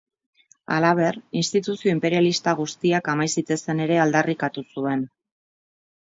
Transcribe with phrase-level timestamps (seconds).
[0.75, 5.05] Halaber, instituzio inperialista guztiak amai zitezen ere aldarrikatu zuen.